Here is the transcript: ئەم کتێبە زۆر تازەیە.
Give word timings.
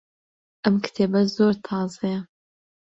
ئەم 0.63 0.75
کتێبە 0.85 1.21
زۆر 1.35 1.53
تازەیە. 1.65 2.19